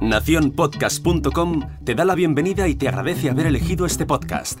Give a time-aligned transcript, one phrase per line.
[0.00, 4.58] Naciónpodcast.com te da la bienvenida y te agradece haber elegido este podcast.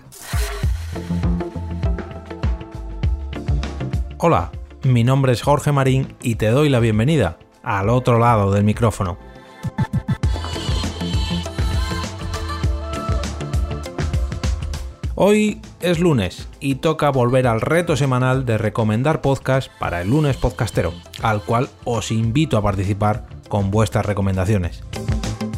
[4.18, 4.50] Hola,
[4.84, 9.18] mi nombre es Jorge Marín y te doy la bienvenida al otro lado del micrófono.
[15.14, 20.36] Hoy es lunes y toca volver al reto semanal de recomendar podcast para el lunes
[20.36, 20.92] podcastero,
[21.22, 24.82] al cual os invito a participar con vuestras recomendaciones.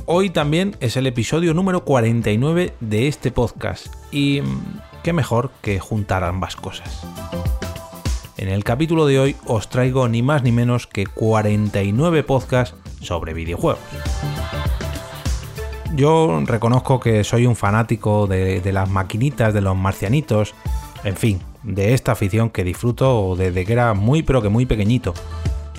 [0.04, 5.80] Hoy también es el episodio número 49 de este podcast y mm, qué mejor que
[5.80, 7.06] juntar ambas cosas.
[8.36, 13.32] En el capítulo de hoy os traigo ni más ni menos que 49 podcasts sobre
[13.32, 13.80] videojuegos.
[15.94, 20.54] Yo reconozco que soy un fanático de, de, las maquinitas, de los marcianitos,
[21.02, 25.14] en fin, de esta afición que disfruto desde que era muy pero que muy pequeñito.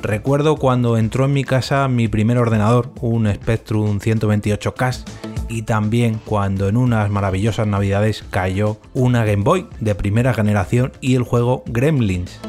[0.02, 5.04] Recuerdo cuando entró en mi casa mi primer ordenador, un Spectrum 128K,
[5.50, 11.16] y también cuando en unas maravillosas navidades cayó una Game Boy de primera generación y
[11.16, 12.40] el juego Gremlins.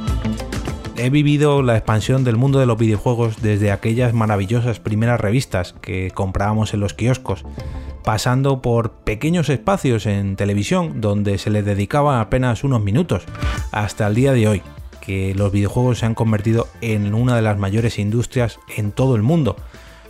[0.96, 6.10] He vivido la expansión del mundo de los videojuegos desde aquellas maravillosas primeras revistas que
[6.12, 7.44] comprábamos en los kioscos,
[8.02, 13.24] pasando por pequeños espacios en televisión donde se les dedicaba apenas unos minutos,
[13.70, 14.62] hasta el día de hoy,
[15.08, 19.22] que los videojuegos se han convertido en una de las mayores industrias en todo el
[19.22, 19.56] mundo,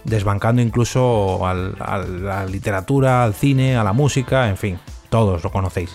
[0.03, 5.93] desbancando incluso a la literatura, al cine, a la música, en fin, todos lo conocéis.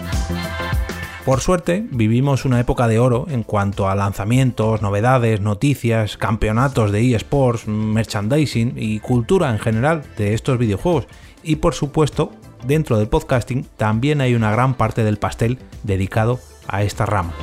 [1.26, 7.14] Por suerte, vivimos una época de oro en cuanto a lanzamientos, novedades, noticias, campeonatos de
[7.14, 11.08] eSports, merchandising y cultura en general de estos videojuegos.
[11.44, 12.32] Y por supuesto,
[12.66, 17.34] dentro del podcasting también hay una gran parte del pastel dedicado a esta rama.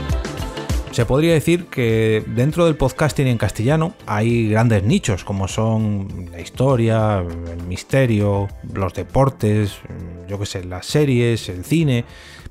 [0.91, 6.41] Se podría decir que dentro del podcasting en castellano hay grandes nichos como son la
[6.41, 9.79] historia, el misterio, los deportes,
[10.29, 12.05] yo que sé, las series, el cine,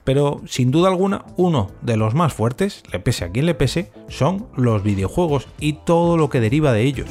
[0.06, 3.92] pero sin duda alguna uno de los más fuertes, le pese a quien le pese,
[4.08, 7.10] son los videojuegos y todo lo que deriva de ellos.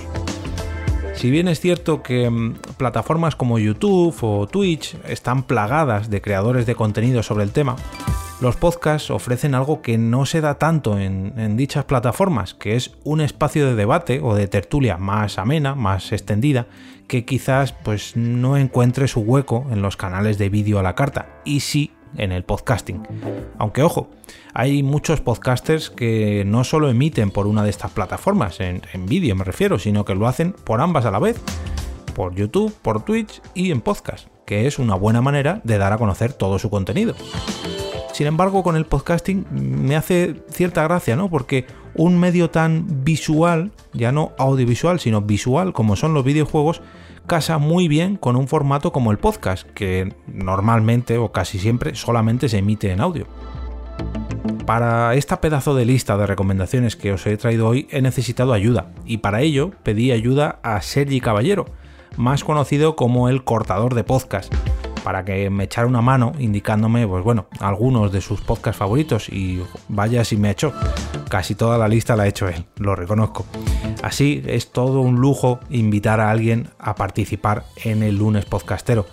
[1.15, 6.65] Si bien es cierto que mm, plataformas como YouTube o Twitch están plagadas de creadores
[6.65, 7.77] de contenido sobre el tema,
[8.41, 13.21] los podcasts ofrecen algo que no se da tanto en, dichas plataformas, que es un
[13.21, 16.67] espacio de debate o de tertulia más amena, más extendida,
[17.09, 21.41] que quizás pues no encuentre su hueco en los canales de vídeo a la carta,
[21.45, 23.03] y sí en el podcasting.
[23.59, 24.11] Aunque ojo,
[24.55, 29.35] hay muchos podcasters que no solo emiten por una de estas plataformas, en, en vídeo
[29.35, 31.41] me refiero, sino que lo hacen por ambas a la vez,
[32.15, 35.99] por YouTube, por Twitch y en podcast, que es una buena manera de dar a
[35.99, 37.15] conocer todo su contenido.
[38.19, 41.31] Sin embargo, con el podcasting me hace cierta gracia, ¿no?
[41.31, 46.83] Porque un medio tan visual, ya no audiovisual, sino visual como son los videojuegos,
[47.29, 52.49] casa muy bien con un formato como el podcast, que normalmente o casi siempre solamente
[52.49, 53.29] se emite en audio.
[54.67, 58.91] Para esta pedazo de lista de recomendaciones que os he traído hoy he necesitado ayuda
[59.07, 61.67] y para ello pedí ayuda a Sergi Caballero,
[62.17, 64.53] más conocido como el cortador de podcast
[65.09, 69.59] para que me echara una mano indicándome, pues bueno, algunos de sus podcasts favoritos y
[69.89, 70.75] vaya si me ha hecho.
[71.31, 73.47] Casi toda la lista la ha hecho él, lo reconozco.
[74.03, 79.07] Así es todo un lujo invitar a alguien a participar en el lunes podcastero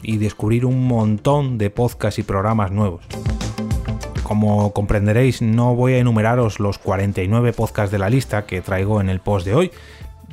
[0.00, 3.04] y descubrir un montón de podcasts y programas nuevos.
[4.22, 9.10] Como comprenderéis, no voy a enumeraros los 49 podcasts de la lista que traigo en
[9.10, 9.70] el post de hoy,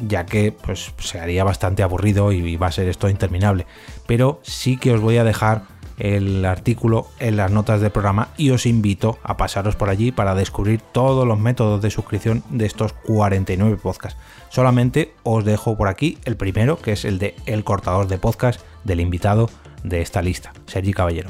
[0.08, 3.66] ya que pues se haría bastante aburrido y va a ser esto interminable.
[4.08, 5.64] Pero sí que os voy a dejar
[6.00, 10.34] el artículo en las notas del programa y os invito a pasaros por allí para
[10.34, 14.20] descubrir todos los métodos de suscripción de estos 49 podcasts.
[14.50, 18.62] Solamente os dejo por aquí el primero, que es el de El cortador de podcast
[18.84, 19.50] del invitado
[19.84, 21.30] de esta lista, Sergi Caballero.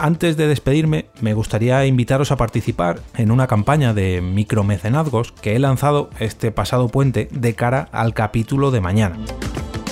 [0.00, 5.58] Antes de despedirme, me gustaría invitaros a participar en una campaña de micromecenazgos que he
[5.58, 9.18] lanzado este pasado puente de cara al capítulo de mañana.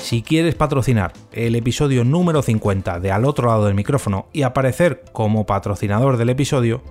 [0.00, 5.02] Si quieres patrocinar el episodio número 50 de Al otro lado del micrófono y aparecer
[5.12, 6.82] como patrocinador del episodio,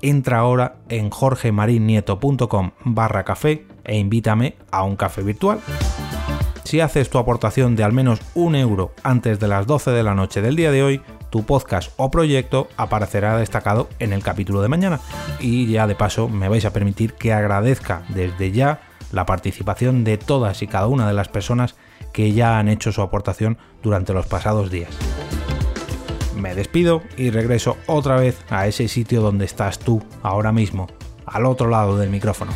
[0.00, 5.60] entra ahora en jorgemarinieto.com barra café e invítame a un café virtual.
[6.64, 10.14] Si haces tu aportación de al menos un euro antes de las 12 de la
[10.14, 11.02] noche del día de hoy,
[11.32, 15.00] tu podcast o proyecto aparecerá destacado en el capítulo de mañana.
[15.40, 18.82] Y ya de paso me vais a permitir que agradezca desde ya
[19.12, 21.74] la participación de todas y cada una de las personas
[22.12, 24.90] que ya han hecho su aportación durante los pasados días.
[26.36, 30.88] Me despido y regreso otra vez a ese sitio donde estás tú ahora mismo,
[31.24, 32.52] al otro lado del micrófono.